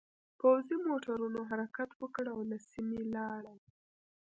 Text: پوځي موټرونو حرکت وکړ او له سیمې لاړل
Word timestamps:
پوځي 0.39 0.77
موټرونو 0.89 1.39
حرکت 1.49 1.89
وکړ 2.01 2.25
او 2.35 2.39
له 2.49 2.57
سیمې 2.71 3.01
لاړل 3.15 3.59